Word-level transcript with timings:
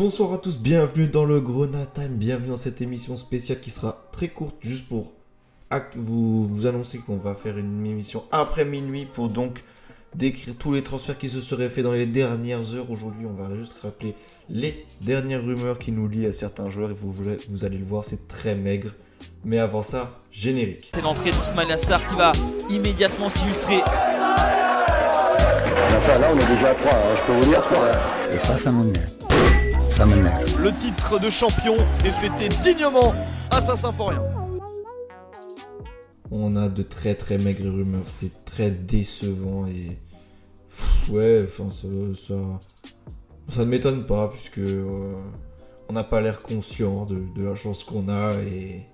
Bonsoir 0.00 0.32
à 0.32 0.38
tous, 0.38 0.56
bienvenue 0.56 1.08
dans 1.08 1.26
le 1.26 1.42
Grenade 1.42 1.92
Time, 1.92 2.14
bienvenue 2.16 2.48
dans 2.48 2.56
cette 2.56 2.80
émission 2.80 3.18
spéciale 3.18 3.60
qui 3.60 3.68
sera 3.68 4.08
très 4.12 4.28
courte 4.28 4.56
juste 4.60 4.88
pour 4.88 5.12
vous, 5.94 6.46
vous 6.46 6.66
annoncer 6.66 6.96
qu'on 6.96 7.18
va 7.18 7.34
faire 7.34 7.58
une 7.58 7.84
émission 7.84 8.22
après 8.32 8.64
minuit 8.64 9.04
pour 9.04 9.28
donc 9.28 9.62
décrire 10.14 10.54
tous 10.58 10.72
les 10.72 10.80
transferts 10.82 11.18
qui 11.18 11.28
se 11.28 11.42
seraient 11.42 11.68
faits 11.68 11.84
dans 11.84 11.92
les 11.92 12.06
dernières 12.06 12.72
heures. 12.72 12.90
Aujourd'hui, 12.90 13.26
on 13.26 13.34
va 13.34 13.54
juste 13.54 13.76
rappeler 13.82 14.14
les 14.48 14.86
dernières 15.02 15.44
rumeurs 15.44 15.78
qui 15.78 15.92
nous 15.92 16.08
lient 16.08 16.24
à 16.24 16.32
certains 16.32 16.70
joueurs 16.70 16.92
et 16.92 16.94
vous, 16.94 17.12
vous 17.50 17.64
allez 17.66 17.76
le 17.76 17.84
voir, 17.84 18.02
c'est 18.02 18.26
très 18.26 18.54
maigre. 18.54 18.92
Mais 19.44 19.58
avant 19.58 19.82
ça, 19.82 20.18
générique. 20.32 20.92
C'est 20.94 21.02
l'entrée 21.02 21.28
d'Ismail 21.28 21.70
Assar 21.72 22.06
qui 22.06 22.14
va 22.14 22.32
immédiatement 22.70 23.28
s'illustrer. 23.28 23.82
Enfin, 25.92 26.18
là, 26.18 26.30
on 26.32 26.38
est 26.38 26.54
déjà 26.54 26.70
à 26.70 26.74
3, 26.74 26.90
hein, 26.90 27.16
je 27.16 27.22
peux 27.26 27.38
vous 27.38 27.50
dire 27.50 27.60
3. 27.60 27.90
Et 28.32 28.36
ça, 28.36 28.54
ça 28.54 28.72
m'énerve. 28.72 29.19
Le 30.02 30.70
titre 30.70 31.20
de 31.20 31.28
champion 31.28 31.74
est 32.06 32.12
fêté 32.12 32.48
dignement 32.64 33.12
à 33.50 33.60
Saint-Symphorien. 33.60 34.22
On 36.30 36.56
a 36.56 36.70
de 36.70 36.82
très 36.82 37.14
très 37.14 37.36
maigres 37.36 37.70
rumeurs, 37.70 38.06
c'est 38.08 38.46
très 38.46 38.70
décevant 38.70 39.66
et. 39.66 39.98
ouais, 41.10 41.44
enfin, 41.44 41.68
ça, 41.68 41.88
ça, 43.46 43.60
ne 43.60 43.64
m'étonne 43.66 44.06
pas 44.06 44.28
puisque 44.28 44.60
euh, 44.60 45.12
on 45.90 45.92
n'a 45.92 46.04
pas 46.04 46.22
l'air 46.22 46.40
conscient 46.40 47.04
de, 47.04 47.22
la 47.36 47.54
chance 47.54 47.84
qu'on 47.84 48.08
a 48.08 48.40
et, 48.40 48.86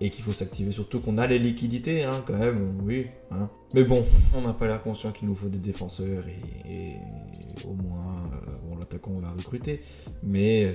et 0.00 0.10
qu'il 0.10 0.24
faut 0.24 0.32
s'activer. 0.32 0.72
Surtout 0.72 0.98
qu'on 0.98 1.18
a 1.18 1.28
les 1.28 1.38
liquidités, 1.38 2.02
hein, 2.02 2.24
quand 2.26 2.38
même, 2.38 2.80
oui. 2.82 3.06
Hein. 3.30 3.46
Mais 3.72 3.84
bon, 3.84 4.04
on 4.34 4.40
n'a 4.40 4.52
pas 4.52 4.66
l'air 4.66 4.82
conscient 4.82 5.12
qu'il 5.12 5.28
nous 5.28 5.36
faut 5.36 5.48
des 5.48 5.58
défenseurs 5.58 6.24
et, 6.68 6.94
au 7.64 7.74
moins, 7.74 8.27
bon, 8.98 9.10
l'attaquant, 9.10 9.10
on 9.16 9.20
l'a 9.20 9.30
recruté, 9.30 9.80
mais 10.22 10.74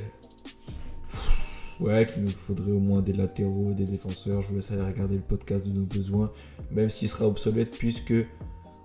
ouais, 1.79 2.07
qu'il 2.07 2.23
nous 2.23 2.31
faudrait 2.31 2.71
au 2.71 2.79
moins 2.79 3.01
des 3.01 3.13
latéraux 3.13 3.71
et 3.71 3.75
des 3.75 3.85
défenseurs. 3.85 4.41
Je 4.41 4.49
vous 4.49 4.55
laisse 4.55 4.71
aller 4.71 4.83
regarder 4.83 5.15
le 5.15 5.21
podcast 5.21 5.65
de 5.65 5.71
nos 5.71 5.85
besoins, 5.85 6.31
même 6.71 6.89
s'il 6.89 7.09
sera 7.09 7.27
obsolète, 7.27 7.71
puisque 7.77 8.13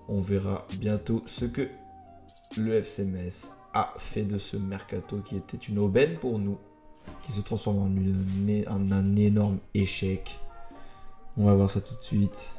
on 0.08 0.20
verra 0.20 0.66
bientôt 0.78 1.22
ce 1.26 1.44
que 1.44 1.68
le 2.56 2.74
FCMS 2.82 3.50
a 3.74 3.92
fait 3.98 4.22
de 4.24 4.38
ce 4.38 4.56
mercato 4.56 5.18
qui 5.18 5.36
était 5.36 5.56
une 5.56 5.78
aubaine 5.78 6.18
pour 6.18 6.38
nous, 6.38 6.58
qui 7.22 7.32
se 7.32 7.41
transforme 7.41 7.78
en 7.78 8.92
un 8.92 9.16
énorme 9.16 9.58
échec. 9.74 10.38
On 11.36 11.44
va 11.44 11.54
voir 11.54 11.70
ça 11.70 11.80
tout 11.80 11.94
de 11.94 12.02
suite. 12.02 12.57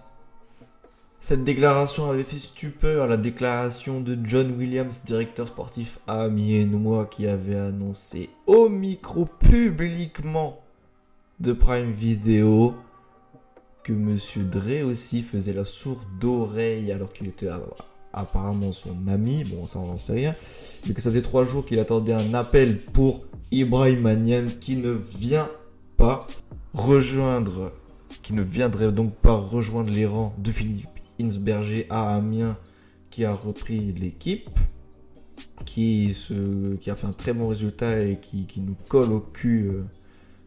Cette 1.21 1.43
déclaration 1.43 2.09
avait 2.09 2.23
fait 2.23 2.39
stupeur, 2.39 3.05
la 3.05 3.17
déclaration 3.17 3.99
de 3.99 4.17
John 4.23 4.55
Williams, 4.57 5.01
directeur 5.05 5.49
sportif 5.49 5.99
amiénois, 6.07 7.07
qui 7.07 7.27
avait 7.27 7.57
annoncé 7.57 8.29
au 8.47 8.69
micro 8.69 9.25
publiquement 9.25 10.61
de 11.41 11.51
Prime 11.51 11.91
Video 11.91 12.73
que 13.83 13.91
Monsieur 13.91 14.43
Dre 14.43 14.85
aussi 14.85 15.21
faisait 15.21 15.51
la 15.51 15.65
sourde 15.65 15.99
d'oreille 16.21 16.89
alors 16.93 17.11
qu'il 17.11 17.27
était 17.27 17.49
apparemment 18.13 18.71
son 18.71 18.95
ami, 19.09 19.43
bon 19.43 19.67
ça 19.67 19.79
on 19.79 19.87
n'en 19.87 19.97
sait 19.97 20.13
rien, 20.13 20.35
mais 20.87 20.93
que 20.93 21.01
ça 21.01 21.11
fait 21.11 21.21
trois 21.21 21.43
jours 21.43 21.65
qu'il 21.65 21.79
attendait 21.81 22.13
un 22.13 22.33
appel 22.33 22.77
pour 22.77 23.25
Ibrahim 23.51 23.99
Manian 23.99 24.45
qui 24.61 24.77
ne 24.77 24.91
vient 24.91 25.49
pas 25.97 26.27
rejoindre, 26.73 27.73
qui 28.21 28.33
ne 28.33 28.41
viendrait 28.41 28.93
donc 28.93 29.13
pas 29.15 29.35
rejoindre 29.35 29.91
les 29.91 30.05
rangs 30.05 30.33
de 30.37 30.51
Philippe 30.51 30.98
Insberger 31.19 31.85
à 31.89 32.15
Amiens 32.15 32.57
qui 33.09 33.25
a 33.25 33.33
repris 33.33 33.93
l'équipe, 33.93 34.49
qui, 35.65 36.15
qui 36.79 36.91
a 36.91 36.95
fait 36.95 37.07
un 37.07 37.13
très 37.13 37.33
bon 37.33 37.47
résultat 37.47 38.01
et 38.01 38.19
qui, 38.19 38.61
nous 38.61 38.75
colle 38.87 39.11
au 39.11 39.19
cul 39.19 39.67
euh, 39.67 39.83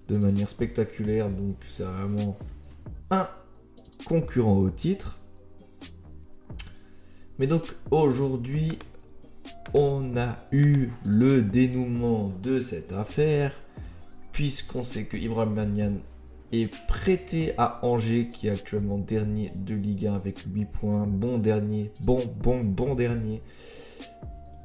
de 0.09 0.17
manière 0.17 0.49
spectaculaire. 0.49 1.31
Donc 1.31 1.57
c'est 1.69 1.83
vraiment 1.83 2.37
un 3.11 3.29
concurrent 4.05 4.59
au 4.59 4.71
titre. 4.71 5.19
Mais 7.39 7.47
donc 7.47 7.75
aujourd'hui, 7.91 8.79
on 9.75 10.17
a 10.17 10.37
eu 10.53 10.91
le 11.05 11.43
dénouement 11.43 12.33
de 12.43 12.61
cette 12.61 12.93
affaire, 12.93 13.53
puisqu'on 14.33 14.85
sait 14.85 15.05
que 15.05 15.17
Ibrahim 15.17 15.55
Manian 15.55 15.95
est 16.53 16.71
prêté 16.87 17.55
à 17.59 17.85
Angers 17.85 18.29
qui 18.31 18.47
est 18.47 18.51
actuellement 18.51 18.99
dernier 18.99 19.53
de 19.57 19.75
Ligue 19.75 20.07
1 20.07 20.15
avec 20.15 20.45
8 20.53 20.65
points. 20.67 21.07
Bon 21.07 21.39
dernier, 21.39 21.91
bon, 22.01 22.23
bon, 22.43 22.63
bon 22.63 22.95
dernier 22.95 23.43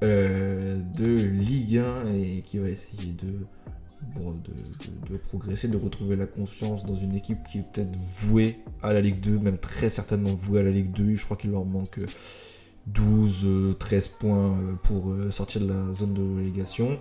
euh, 0.03 0.79
de 0.95 1.05
Ligue 1.05 1.77
1 1.77 2.13
et 2.13 2.41
qui 2.41 2.59
va 2.59 2.69
essayer 2.69 3.13
de, 3.13 3.41
progresser, 5.29 5.67
de 5.67 5.77
retrouver 5.77 6.15
la 6.15 6.27
confiance 6.27 6.85
dans 6.85 6.95
une 6.95 7.15
équipe 7.15 7.39
qui 7.49 7.59
est 7.59 7.65
peut-être 7.73 7.95
vouée 7.95 8.59
à 8.83 8.93
la 8.93 9.01
Ligue 9.01 9.21
2, 9.21 9.39
même 9.39 9.57
très 9.57 9.89
certainement 9.89 10.33
vouée 10.33 10.59
à 10.59 10.63
la 10.63 10.71
Ligue 10.71 10.91
2. 10.91 11.15
Je 11.15 11.25
crois 11.25 11.37
qu'il 11.37 11.51
leur 11.51 11.65
manque 11.65 11.99
12, 12.87 13.75
13 13.79 14.07
points 14.09 14.59
euh, 14.59 14.73
pour 14.83 15.11
euh, 15.11 15.31
sortir 15.31 15.61
de 15.61 15.67
la 15.67 15.93
zone 15.93 16.13
de 16.13 16.21
relégation 16.21 16.99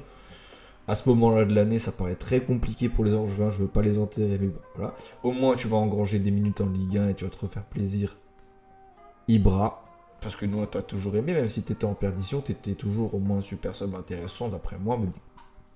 à 0.88 0.94
ce 0.94 1.08
moment-là 1.08 1.44
de 1.44 1.54
l'année, 1.54 1.78
ça 1.78 1.92
paraît 1.92 2.14
très 2.14 2.40
compliqué 2.40 2.88
pour 2.88 3.04
les 3.04 3.14
Angevins. 3.14 3.50
Je 3.50 3.62
veux 3.62 3.68
pas 3.68 3.82
les 3.82 3.98
enterrer, 3.98 4.38
mais 4.40 4.48
bon, 4.48 4.60
voilà. 4.74 4.94
Au 5.22 5.32
moins, 5.32 5.56
tu 5.56 5.68
vas 5.68 5.76
engranger 5.76 6.18
des 6.18 6.30
minutes 6.30 6.60
en 6.60 6.68
Ligue 6.68 6.98
1 6.98 7.08
et 7.08 7.14
tu 7.14 7.24
vas 7.24 7.30
te 7.30 7.38
refaire 7.38 7.64
plaisir. 7.64 8.16
Ibra, 9.28 9.84
parce 10.20 10.36
que 10.36 10.46
nous, 10.46 10.58
on 10.58 10.66
t'a 10.66 10.82
toujours 10.82 11.16
aimé, 11.16 11.32
même 11.32 11.48
si 11.48 11.62
tu 11.62 11.72
étais 11.72 11.84
en 11.84 11.94
perdition, 11.94 12.40
tu 12.40 12.52
étais 12.52 12.74
toujours 12.74 13.14
au 13.14 13.18
moins 13.18 13.38
un 13.38 13.42
super 13.42 13.74
sub 13.74 13.94
intéressant, 13.94 14.48
d'après 14.48 14.78
moi. 14.78 14.96
Mais 14.98 15.06
bon. 15.06 15.12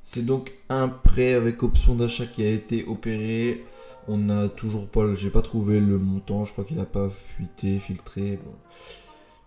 C'est 0.02 0.24
donc 0.24 0.52
un 0.68 0.88
prêt 0.88 1.34
avec 1.34 1.62
option 1.62 1.94
d'achat 1.94 2.26
qui 2.26 2.42
a 2.42 2.50
été 2.50 2.84
opéré. 2.86 3.64
On 4.08 4.16
n'a 4.16 4.48
toujours 4.48 4.88
pas, 4.88 5.14
j'ai 5.14 5.30
pas 5.30 5.42
trouvé 5.42 5.78
le 5.78 5.98
montant. 5.98 6.44
Je 6.44 6.52
crois 6.52 6.64
qu'il 6.64 6.78
n'a 6.78 6.86
pas 6.86 7.10
fuité, 7.10 7.78
filtré. 7.78 8.38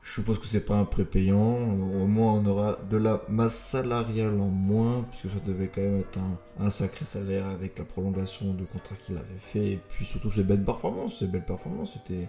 Je 0.04 0.12
suppose 0.12 0.38
que 0.38 0.46
c'est 0.46 0.66
pas 0.66 0.76
un 0.76 0.84
prépayant. 0.84 1.40
Au 1.40 2.08
moins, 2.08 2.34
on 2.34 2.46
aura 2.46 2.78
de 2.90 2.98
la 2.98 3.22
masse 3.30 3.58
salariale 3.58 4.38
en 4.40 4.50
moins, 4.50 5.04
puisque 5.04 5.34
ça 5.34 5.40
devait 5.46 5.70
quand 5.70 5.82
même 5.82 6.02
être 6.02 6.20
un, 6.60 6.70
sacré 6.70 7.06
salaire 7.06 7.48
avec 7.48 7.80
la 7.80 7.86
prolongation 7.86 8.54
de 8.54 8.66
contrat 8.66 8.96
qu'il 8.96 9.16
avait 9.16 9.40
fait. 9.40 9.66
Et 9.72 9.80
puis 9.90 10.04
surtout 10.06 10.30
ses 10.30 10.44
belles 10.44 10.64
performances. 10.64 11.20
Ses 11.20 11.28
belles 11.28 11.46
performances, 11.46 11.94
c'était 11.94 12.28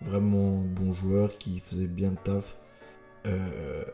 vraiment 0.00 0.62
bon 0.62 0.94
joueur 0.94 1.36
qui 1.36 1.60
faisait 1.60 1.86
bien 1.86 2.10
le 2.10 2.16
taf. 2.16 2.56
Euh, 3.26 3.84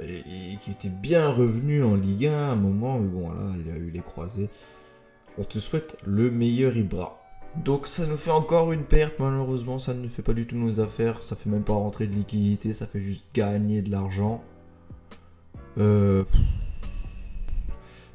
et, 0.00 0.56
qui 0.56 0.70
était 0.70 0.88
bien 0.88 1.28
revenu 1.30 1.84
en 1.84 1.96
Ligue 1.96 2.26
1 2.26 2.32
à 2.32 2.52
un 2.52 2.56
moment, 2.56 2.98
mais 2.98 3.08
bon, 3.08 3.28
voilà, 3.28 3.52
il 3.58 3.70
a 3.70 3.76
eu 3.76 3.90
les 3.90 4.00
croisés. 4.00 4.48
On 5.36 5.44
te 5.44 5.58
souhaite 5.58 5.98
le 6.06 6.30
meilleur 6.30 6.74
Ibra. 6.78 7.25
Donc 7.54 7.86
ça 7.86 8.06
nous 8.06 8.16
fait 8.16 8.30
encore 8.30 8.72
une 8.72 8.84
perte, 8.84 9.18
malheureusement, 9.18 9.78
ça 9.78 9.94
ne 9.94 10.08
fait 10.08 10.22
pas 10.22 10.34
du 10.34 10.46
tout 10.46 10.56
nos 10.56 10.80
affaires, 10.80 11.22
ça 11.22 11.36
fait 11.36 11.48
même 11.48 11.64
pas 11.64 11.72
rentrer 11.72 12.06
de 12.06 12.14
liquidité, 12.14 12.72
ça 12.72 12.86
fait 12.86 13.00
juste 13.00 13.24
gagner 13.32 13.80
de 13.82 13.90
l'argent. 13.90 14.42
Euh, 15.78 16.24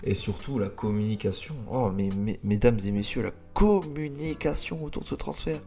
et 0.04 0.16
surtout 0.16 0.60
la 0.60 0.70
communication. 0.70 1.56
Oh, 1.70 1.92
mais, 1.92 2.10
mesdames 2.44 2.78
et 2.86 2.92
messieurs, 2.92 3.24
la 3.24 3.32
communication 3.54 4.84
autour 4.84 5.04
de 5.04 5.08
ce 5.08 5.16
transfert. 5.16 5.60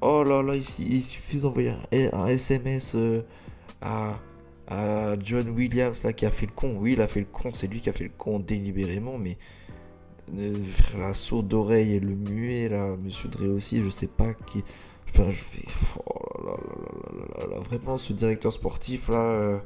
Oh, 0.00 0.24
là 0.24 0.42
là, 0.42 0.56
il, 0.56 1.02
suffit 1.02 1.40
d'envoyer 1.40 1.74
un, 1.92 2.26
SMS 2.26 2.94
euh, 2.96 3.22
à, 3.80 4.18
à 4.66 5.16
John 5.22 5.48
Williams 5.50 6.02
là 6.04 6.12
qui 6.12 6.26
a 6.26 6.30
fait 6.30 6.46
le 6.46 6.52
con. 6.52 6.76
Oui, 6.78 6.92
il 6.92 7.00
a 7.00 7.08
fait 7.08 7.20
le 7.20 7.26
con, 7.26 7.50
c'est 7.54 7.68
lui 7.68 7.80
qui 7.80 7.88
a 7.88 7.92
fait 7.92 8.04
le 8.04 8.12
con 8.16 8.38
délibérément, 8.40 9.18
mais 9.18 9.38
la 10.98 11.14
sourde 11.14 11.48
d'oreille 11.48 11.94
et 11.94 12.00
le 12.00 12.14
muet 12.14 12.68
là, 12.68 12.96
Monsieur 13.02 13.28
Dre 13.28 13.48
aussi, 13.54 13.82
je 13.82 13.90
sais 13.90 14.06
pas 14.06 14.34
qui. 14.46 14.62
Enfin, 15.08 15.30
je 15.30 15.42
oh 16.06 16.44
là 16.44 16.56
là 17.38 17.46
là 17.54 17.60
vraiment 17.60 17.98
ce 17.98 18.12
directeur 18.12 18.52
sportif 18.52 19.08
là. 19.08 19.18
Euh, 19.18 19.58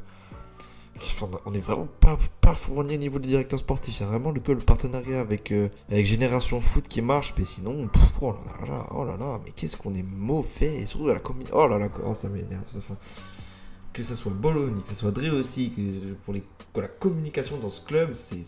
on 1.44 1.53
est 1.53 1.60
vraiment 1.60 1.88
pas, 2.00 2.19
pas 2.41 2.54
fourni 2.54 2.94
au 2.94 2.99
niveau 2.99 3.19
du 3.19 3.28
directeur 3.28 3.59
sportif. 3.59 3.97
C'est 3.97 4.04
vraiment 4.04 4.30
le, 4.30 4.41
que 4.41 4.53
le 4.53 4.60
partenariat 4.60 5.21
avec, 5.21 5.53
euh, 5.53 5.68
avec 5.91 6.07
Génération 6.07 6.60
Foot 6.60 6.89
qui 6.89 7.03
marche. 7.03 7.34
Mais 7.39 7.45
sinon, 7.45 7.89
oh 8.21 8.33
là 8.33 8.66
là, 8.66 8.86
oh 8.95 9.04
là 9.04 9.16
là, 9.16 9.41
mais 9.45 9.53
qu'est-ce 9.53 9.77
qu'on 9.77 9.95
est 9.95 10.03
mauvais. 10.03 10.77
Et 10.77 10.86
surtout 10.86 11.09
la 11.09 11.21
commune. 11.21 11.47
Oh 11.53 11.66
là 11.66 11.78
là, 11.78 11.89
oh, 12.04 12.15
ça 12.15 12.28
m'énerve. 12.28 12.65
que 13.92 14.03
ça 14.03 14.15
soit 14.15 14.33
Bologne, 14.33 14.80
que 14.80 14.89
ça 14.89 14.95
soit 14.95 15.12
Dre 15.12 15.34
aussi, 15.39 15.71
que 15.71 16.80
la 16.80 16.89
communication 16.89 17.59
dans 17.59 17.69
ce 17.69 17.83
club, 17.83 18.15
c'est 18.15 18.42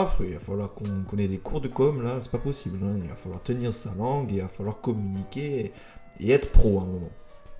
affreux. 0.00 0.26
Il 0.28 0.34
va 0.34 0.40
falloir 0.40 0.70
qu'on 0.72 1.18
ait 1.18 1.28
des 1.28 1.38
cours 1.38 1.60
de 1.60 1.68
com, 1.68 2.02
là, 2.02 2.18
c'est 2.20 2.30
pas 2.30 2.38
possible. 2.38 2.78
Hein. 2.84 2.98
Il 3.02 3.08
va 3.08 3.16
falloir 3.16 3.42
tenir 3.42 3.74
sa 3.74 3.94
langue, 3.94 4.30
il 4.32 4.40
va 4.40 4.48
falloir 4.48 4.80
communiquer 4.80 5.72
et 6.20 6.30
être 6.30 6.50
pro 6.50 6.80
à 6.80 6.82
un 6.82 6.86
moment. 6.86 7.10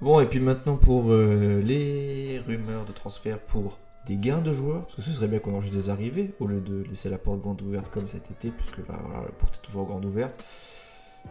Bon, 0.01 0.21
et 0.21 0.27
puis 0.27 0.41
maintenant 0.41 0.77
pour 0.77 1.07
euh, 1.09 1.61
les 1.61 2.41
rumeurs 2.47 2.85
de 2.85 2.93
transfert 2.93 3.39
pour 3.41 3.79
des 4.07 4.17
gains 4.17 4.41
de 4.41 4.53
joueurs, 4.53 4.83
parce 4.83 4.95
que 4.95 5.03
ce 5.03 5.11
serait 5.13 5.29
bien 5.29 5.39
qu'on 5.39 5.55
enregistre 5.55 5.77
des 5.77 5.91
arrivées 5.91 6.35
au 6.41 6.47
lieu 6.47 6.61
de 6.61 6.85
laisser 6.89 7.09
la 7.09 7.19
porte 7.19 7.41
grande 7.41 7.61
ouverte 7.63 7.91
comme 7.91 8.07
cet 8.07 8.31
été, 8.31 8.51
puisque 8.51 8.79
là, 8.89 8.99
la 9.13 9.33
porte 9.33 9.57
est 9.57 9.67
toujours 9.67 9.87
grande 9.87 10.05
ouverte. 10.05 10.43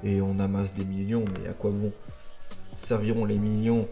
Et 0.03 0.21
on 0.21 0.37
amasse 0.39 0.73
des 0.73 0.85
millions, 0.85 1.25
mais 1.39 1.47
à 1.47 1.53
quoi 1.53 1.71
bon 1.71 1.91
serviront 2.75 3.25
les 3.25 3.37
millions 3.37 3.87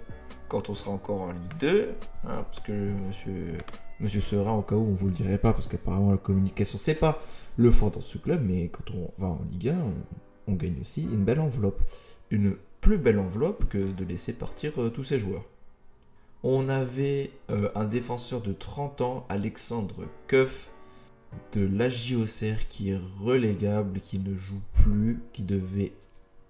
quand 0.48 0.70
on 0.70 0.76
sera 0.76 0.92
encore 0.92 1.22
en 1.22 1.32
Ligue 1.32 1.58
2 1.60 1.90
hein, 2.28 2.46
Parce 2.46 2.60
que 2.60 2.72
monsieur 2.72 3.58
Monsieur 4.00 4.20
Serin, 4.20 4.54
au 4.54 4.62
cas 4.62 4.76
où 4.76 4.82
on 4.82 4.94
vous 4.94 5.08
le 5.08 5.14
dirait 5.14 5.38
pas, 5.38 5.54
parce 5.54 5.68
qu'apparemment 5.68 6.12
la 6.12 6.18
communication 6.18 6.78
c'est 6.78 6.96
pas 6.96 7.22
le 7.56 7.72
fort 7.72 7.92
dans 7.92 8.02
ce 8.02 8.18
club, 8.18 8.44
mais 8.46 8.68
quand 8.68 8.92
on 8.94 9.10
va 9.18 9.28
en 9.28 9.42
Ligue 9.50 9.70
1, 9.70 9.78
on, 10.48 10.54
gagne 10.54 10.80
aussi 10.82 11.04
une 11.04 11.24
belle 11.24 11.40
enveloppe. 11.40 11.82
Une 12.30 12.58
plus 12.82 12.98
belle 12.98 13.20
enveloppe 13.20 13.70
que 13.70 13.78
de 13.78 14.04
laisser 14.04 14.34
partir 14.34 14.74
euh, 14.80 14.90
tous 14.90 15.04
ces 15.04 15.18
joueurs. 15.18 15.46
On 16.44 16.68
avait 16.68 17.32
euh, 17.50 17.70
un 17.74 17.86
défenseur 17.86 18.42
de 18.42 18.52
30 18.52 19.02
ans, 19.02 19.26
Alexandre 19.30 20.06
Keuf, 20.28 20.72
de 21.54 21.66
l'AJOCR 21.66 22.68
qui 22.70 22.92
est 22.92 23.00
relégable, 23.22 24.00
qui 24.02 24.20
ne 24.20 24.36
joue 24.36 24.62
plus, 24.74 25.20
qui 25.34 25.44
devait 25.44 25.94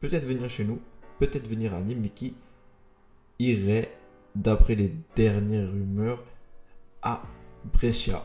peut-être 0.01 0.25
venir 0.25 0.49
chez 0.49 0.65
nous, 0.65 0.79
peut-être 1.19 1.47
venir 1.47 1.73
à 1.73 1.81
Nîmes, 1.81 2.01
mais 2.01 2.09
qui 2.09 2.35
irait, 3.39 3.91
d'après 4.35 4.75
les 4.75 4.93
dernières 5.15 5.71
rumeurs, 5.71 6.23
à 7.01 7.23
Brescia. 7.73 8.23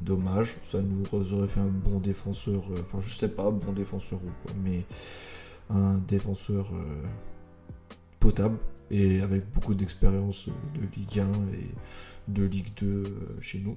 Dommage, 0.00 0.58
ça 0.62 0.80
nous 0.80 1.04
aurait 1.34 1.48
fait 1.48 1.60
un 1.60 1.66
bon 1.66 1.98
défenseur, 1.98 2.62
euh, 2.70 2.80
enfin 2.82 3.00
je 3.00 3.12
sais 3.12 3.28
pas, 3.28 3.50
bon 3.50 3.72
défenseur 3.72 4.20
ou 4.24 4.30
quoi, 4.42 4.54
mais 4.62 4.84
un 5.70 5.98
défenseur 5.98 6.72
euh, 6.72 7.02
potable 8.20 8.58
et 8.90 9.20
avec 9.20 9.50
beaucoup 9.52 9.74
d'expérience 9.74 10.48
de 10.74 10.80
Ligue 10.96 11.18
1 11.18 11.24
et 11.54 11.74
de 12.28 12.44
Ligue 12.44 12.72
2 12.76 12.86
euh, 12.86 13.04
chez 13.40 13.58
nous. 13.58 13.76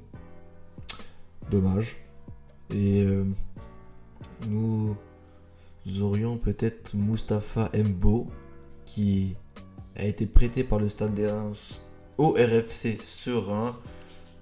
Dommage. 1.49 1.97
Et 2.73 3.05
nous 4.47 4.95
aurions 5.99 6.37
peut-être 6.37 6.93
Mustapha 6.95 7.69
Mbo 7.73 8.27
qui 8.85 9.35
a 9.97 10.05
été 10.05 10.25
prêté 10.25 10.63
par 10.63 10.79
le 10.79 10.87
Stade 10.87 11.13
des 11.13 11.27
Reims 11.27 11.81
RFC 12.29 12.99
Serein. 13.01 13.75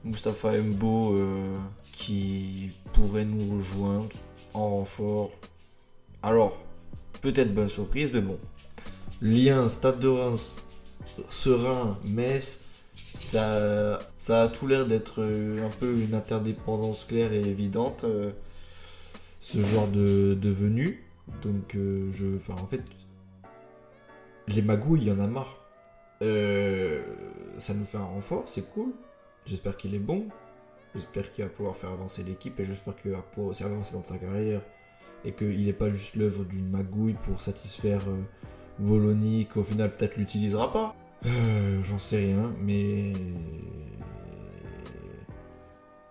Mustapha 0.04 0.58
Mbo 0.58 1.14
euh, 1.14 1.58
qui 1.92 2.72
pourrait 2.94 3.26
nous 3.26 3.58
rejoindre 3.58 4.10
en 4.54 4.70
renfort. 4.70 5.32
Alors, 6.24 6.58
peut-être 7.22 7.54
bonne 7.54 7.70
surprise, 7.70 8.12
mais 8.14 8.22
bon. 8.22 8.40
Lien 9.22 9.68
Stade 9.68 10.00
de 10.00 10.08
Reims, 10.08 10.58
Serein, 11.28 11.98
Metz, 12.06 12.64
ça, 13.14 14.00
ça 14.18 14.44
a 14.44 14.48
tout 14.48 14.68
l'air 14.68 14.86
d'être 14.86 15.22
euh, 15.22 15.68
un 15.68 15.70
peu 15.70 15.94
une 16.00 16.14
interdépendance 16.14 17.04
claire 17.04 17.34
et 17.34 17.42
évidente, 17.42 18.06
euh, 18.06 18.32
ce 19.42 19.62
genre 19.62 19.88
de, 19.88 20.38
venue. 20.44 21.04
Donc, 21.44 21.76
je, 21.76 22.36
enfin, 22.38 22.56
en 22.62 22.68
fait, 22.68 22.82
les 24.48 24.62
magouilles, 24.62 25.02
il 25.02 25.08
y 25.10 25.12
en 25.12 25.20
a 25.20 25.28
marre. 25.28 25.58
Ça 27.60 27.74
nous 27.74 27.86
fait 27.86 27.98
un 27.98 28.06
renfort, 28.06 28.48
c'est 28.48 28.70
cool. 28.74 28.92
J'espère 29.46 29.78
qu'il 29.78 29.96
est 29.96 30.00
bon. 30.00 30.28
J'espère 30.96 31.32
qu'il 31.32 31.44
va 31.44 31.50
pouvoir 31.50 31.76
faire 31.76 31.92
avancer 31.92 32.24
l'équipe 32.24 32.60
et 32.60 32.66
j'espère 32.66 32.96
qu'il 32.96 33.12
va 33.12 33.22
pouvoir 33.22 33.52
aussi 33.52 33.64
avancer 33.64 33.94
dans 33.94 34.04
sa 34.04 34.18
carrière. 34.18 34.62
Et 35.26 35.34
qu'il 35.34 35.66
n'est 35.66 35.74
pas 35.74 35.90
juste 35.90 36.16
l'œuvre 36.16 36.46
d'une 36.46 36.70
magouille 36.70 37.16
pour 37.22 37.42
satisfaire 37.42 38.02
euh, 38.08 38.22
Volony, 38.80 39.46
qu'au 39.46 39.64
final 39.64 39.96
peut-être 39.96 40.16
l'utilisera 40.16 40.72
pas. 40.72 40.96
Euh, 41.26 41.82
j'en 41.84 42.00
sais 42.00 42.18
rien, 42.18 42.54
mais. 42.62 43.14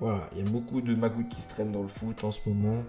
Voilà, 0.01 0.29
il 0.33 0.39
y 0.39 0.41
a 0.43 0.51
beaucoup 0.51 0.81
de 0.81 0.95
magouilles 0.95 1.29
qui 1.29 1.41
se 1.41 1.49
traînent 1.49 1.73
dans 1.73 1.83
le 1.83 1.89
foot 1.89 2.23
en 2.23 2.31
ce 2.31 2.47
moment. 2.49 2.85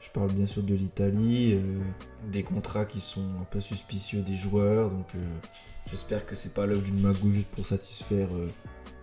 Je 0.00 0.10
parle 0.10 0.32
bien 0.32 0.46
sûr 0.46 0.62
de 0.62 0.74
l'Italie, 0.74 1.54
euh, 1.54 1.80
des 2.30 2.42
contrats 2.42 2.84
qui 2.84 3.00
sont 3.00 3.24
un 3.40 3.44
peu 3.44 3.60
suspicieux 3.60 4.22
des 4.22 4.36
joueurs, 4.36 4.90
donc 4.90 5.06
j'espère 5.90 6.26
que 6.26 6.34
c'est 6.34 6.54
pas 6.54 6.66
l'œuvre 6.66 6.82
d'une 6.82 7.00
magouille 7.00 7.32
juste 7.32 7.48
pour 7.48 7.66
satisfaire 7.66 8.28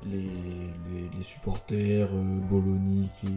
les, 0.06 1.24
supporters, 1.24 2.10
euh, 2.14 2.40
Bologna 2.50 3.08
qui 3.20 3.28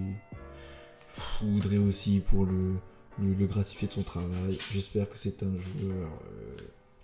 voudrait 1.43 1.79
aussi 1.79 2.21
pour 2.21 2.47
le, 2.47 3.47
gratifier 3.47 3.89
de 3.89 3.93
son 3.93 4.03
travail. 4.03 4.59
J'espère 4.73 5.09
que 5.09 5.17
c'est 5.17 5.43
un 5.43 5.59
joueur 5.59 6.09
euh, 6.25 6.57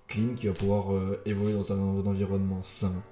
clean 0.08 0.34
qui 0.34 0.46
va 0.46 0.52
pouvoir 0.52 0.92
euh, 0.92 1.20
évoluer 1.24 1.54
dans 1.54 1.72
un, 1.72 2.06
environnement 2.06 2.62
sain. 2.62 3.02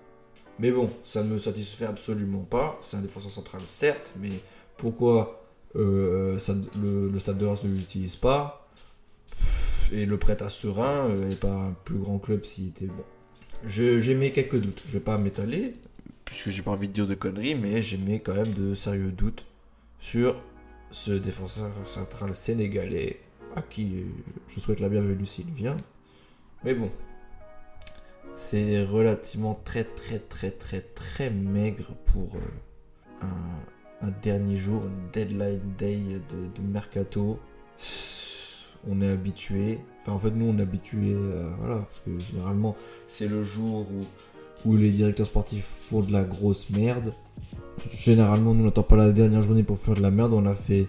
Mais 0.58 0.70
bon, 0.70 0.90
ça 1.02 1.22
ne 1.22 1.28
me 1.28 1.38
satisfait 1.38 1.86
absolument 1.86 2.44
pas. 2.44 2.78
C'est 2.82 2.96
un 2.96 3.00
défenseur 3.00 3.30
central, 3.30 3.62
certes, 3.64 4.12
mais 4.18 4.42
pourquoi 4.76 5.41
le, 5.74 6.36
Stade 6.38 7.38
de 7.38 7.46
Reims 7.46 7.64
ne 7.64 7.74
l'utilise 7.74 8.16
pas 8.16 8.68
et 9.92 10.06
le 10.06 10.16
prête 10.18 10.42
à 10.42 10.48
Serein 10.48 11.08
n'est 11.08 11.34
pas 11.34 11.52
un 11.52 11.72
plus 11.84 11.98
grand 11.98 12.18
club 12.18 12.44
s'il 12.44 12.68
était 12.68 12.86
bon. 12.86 13.04
J'ai 13.66 14.14
mis 14.14 14.32
quelques 14.32 14.58
doutes. 14.58 14.82
Je 14.86 14.92
vais 14.92 15.00
pas 15.00 15.18
m'étaler 15.18 15.74
puisque 16.24 16.50
j'ai 16.50 16.62
pas 16.62 16.70
envie 16.70 16.88
de 16.88 16.92
dire 16.92 17.06
de 17.06 17.14
conneries, 17.14 17.54
mais 17.54 17.82
j'ai 17.82 17.98
mis 17.98 18.20
quand 18.20 18.34
même 18.34 18.52
de 18.54 18.74
sérieux 18.74 19.12
doutes 19.12 19.44
sur 19.98 20.40
ce 20.90 21.12
défenseur 21.12 21.70
central 21.84 22.34
sénégalais, 22.34 23.20
à 23.54 23.62
qui 23.62 24.04
je 24.48 24.60
souhaite 24.60 24.80
la 24.80 24.88
bienvenue 24.88 25.26
s'il 25.26 25.50
vient. 25.50 25.76
Mais 26.64 26.74
bon, 26.74 26.90
c'est 28.34 28.84
relativement 28.84 29.60
très 29.64 29.84
très 29.84 30.18
très 30.18 30.50
très 30.50 30.80
très 30.80 31.30
maigre 31.30 31.94
pour 32.06 32.34
euh, 32.36 33.26
un, 33.26 33.60
dernier 34.10 34.56
jour, 34.56 34.82
une 34.84 35.10
deadline 35.12 35.60
day 35.78 35.98
de, 36.30 36.62
mercato. 36.62 37.38
On 38.88 39.00
est 39.00 39.08
habitué, 39.08 39.78
enfin 40.00 40.12
en 40.12 40.18
fait 40.18 40.32
nous 40.32 40.46
on 40.46 40.58
est 40.58 40.62
habitué, 40.62 41.14
voilà, 41.60 41.76
parce 41.82 42.00
que 42.00 42.18
généralement 42.18 42.74
c'est 43.06 43.28
le 43.28 43.44
jour 43.44 43.86
où 43.92 44.04
où 44.64 44.76
les 44.76 44.90
directeurs 44.90 45.26
sportifs 45.26 45.64
font 45.64 46.00
de 46.00 46.12
la 46.12 46.24
grosse 46.24 46.70
merde. 46.70 47.14
Généralement, 47.90 48.54
nous 48.54 48.64
n'attend 48.64 48.82
pas 48.82 48.96
la 48.96 49.12
dernière 49.12 49.42
journée 49.42 49.62
pour 49.62 49.78
faire 49.78 49.94
de 49.94 50.02
la 50.02 50.10
merde. 50.10 50.32
On 50.32 50.46
a 50.46 50.54
fait 50.54 50.86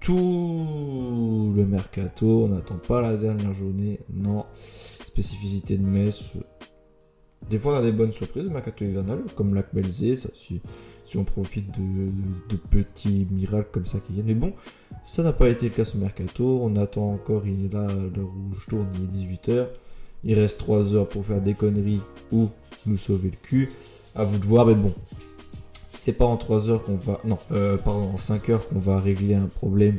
tout 0.00 1.52
le 1.54 1.66
mercato. 1.66 2.44
On 2.44 2.48
n'attend 2.48 2.78
pas 2.78 3.00
la 3.00 3.16
dernière 3.16 3.52
journée. 3.52 4.00
Non. 4.12 4.44
Spécificité 4.54 5.76
de 5.76 5.86
Metz. 5.86 6.32
Des 7.50 7.58
fois, 7.58 7.74
on 7.74 7.76
a 7.76 7.82
des 7.82 7.92
bonnes 7.92 8.12
surprises, 8.12 8.44
le 8.44 8.50
mercato 8.50 8.84
hivernal, 8.84 9.22
comme 9.34 9.54
Lac 9.54 9.74
Belzé. 9.74 10.16
si, 10.16 10.60
si, 11.04 11.18
on 11.18 11.24
profite 11.24 11.66
de, 11.78 12.56
petits 12.70 13.26
miracles 13.30 13.68
comme 13.72 13.86
ça 13.86 13.98
qui 14.00 14.12
viennent. 14.12 14.26
Mais 14.26 14.34
bon, 14.34 14.52
ça 15.04 15.22
n'a 15.22 15.32
pas 15.32 15.48
été 15.48 15.68
le 15.68 15.74
cas 15.74 15.84
ce 15.84 15.96
mercato. 15.96 16.60
On 16.62 16.76
attend 16.76 17.12
encore. 17.12 17.46
Il 17.46 17.66
est 17.66 17.72
là, 17.72 17.88
le 17.88 18.24
rouge 18.24 18.66
tourne, 18.68 18.88
il 18.94 19.04
est 19.04 19.46
18h. 19.46 19.66
Il 20.24 20.38
reste 20.38 20.58
3 20.58 20.94
heures 20.94 21.08
pour 21.08 21.24
faire 21.24 21.40
des 21.40 21.54
conneries 21.54 22.00
ou 22.30 22.48
nous 22.86 22.96
sauver 22.96 23.30
le 23.30 23.36
cul. 23.42 23.70
À 24.14 24.24
vous 24.24 24.38
de 24.38 24.44
voir, 24.44 24.66
mais 24.66 24.74
bon. 24.74 24.94
C'est 25.94 26.12
pas 26.12 26.24
en 26.24 26.36
3 26.36 26.70
heures 26.70 26.84
qu'on 26.84 26.94
va. 26.94 27.18
Non, 27.24 27.38
euh, 27.50 27.76
pardon, 27.76 28.10
en 28.14 28.18
5 28.18 28.48
heures 28.50 28.68
qu'on 28.68 28.78
va 28.78 29.00
régler 29.00 29.34
un 29.34 29.46
problème 29.46 29.98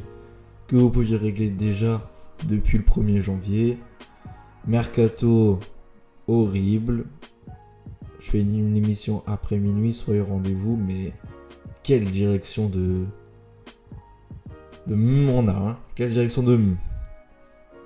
que 0.67 0.75
vous 0.75 0.89
pouviez 0.89 1.17
régler 1.17 1.50
déjà 1.50 2.01
depuis 2.47 2.77
le 2.77 2.83
1er 2.83 3.19
janvier. 3.21 3.77
Mercato 4.65 5.59
horrible. 6.27 7.05
Je 8.24 8.32
fais 8.32 8.39
une, 8.39 8.77
émission 8.77 9.22
après 9.27 9.58
minuit, 9.58 9.94
soyez 9.94 10.22
rendez-vous, 10.22 10.77
mais 10.77 11.12
quelle 11.84 12.06
direction 12.06 12.70
de. 12.70 13.03
De 14.88 14.96
on 15.30 15.48
a, 15.50 15.51
hein. 15.51 15.77
Quelle 15.94 16.12
direction 16.12 16.42
de. 16.42 16.58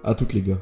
À 0.04 0.14
toutes 0.14 0.34
les 0.34 0.42
gars. 0.42 0.60